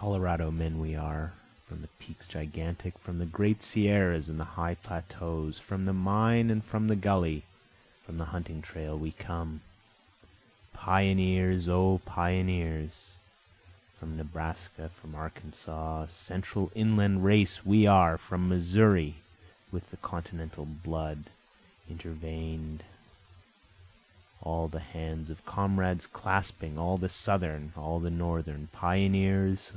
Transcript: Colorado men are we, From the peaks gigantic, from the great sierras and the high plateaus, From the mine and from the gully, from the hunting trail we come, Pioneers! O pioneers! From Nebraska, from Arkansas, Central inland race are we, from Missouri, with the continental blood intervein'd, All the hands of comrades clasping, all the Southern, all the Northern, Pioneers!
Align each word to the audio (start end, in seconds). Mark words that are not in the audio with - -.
Colorado 0.00 0.50
men 0.50 0.74
are 0.96 1.32
we, 1.34 1.66
From 1.66 1.80
the 1.80 1.88
peaks 1.98 2.28
gigantic, 2.28 2.98
from 2.98 3.18
the 3.18 3.24
great 3.24 3.62
sierras 3.62 4.28
and 4.28 4.38
the 4.38 4.44
high 4.44 4.74
plateaus, 4.74 5.58
From 5.58 5.86
the 5.86 5.94
mine 5.94 6.50
and 6.50 6.62
from 6.62 6.88
the 6.88 6.96
gully, 6.96 7.44
from 8.04 8.18
the 8.18 8.26
hunting 8.26 8.60
trail 8.60 8.98
we 8.98 9.12
come, 9.12 9.62
Pioneers! 10.74 11.68
O 11.68 12.02
pioneers! 12.04 13.12
From 13.98 14.18
Nebraska, 14.18 14.90
from 14.90 15.14
Arkansas, 15.14 16.06
Central 16.08 16.70
inland 16.74 17.24
race 17.24 17.60
are 17.66 18.12
we, 18.16 18.18
from 18.18 18.46
Missouri, 18.46 19.14
with 19.72 19.88
the 19.90 19.96
continental 19.96 20.66
blood 20.66 21.30
intervein'd, 21.90 22.82
All 24.42 24.68
the 24.68 24.80
hands 24.80 25.30
of 25.30 25.46
comrades 25.46 26.06
clasping, 26.06 26.76
all 26.76 26.98
the 26.98 27.08
Southern, 27.08 27.72
all 27.74 28.00
the 28.00 28.10
Northern, 28.10 28.66
Pioneers! 28.70 29.72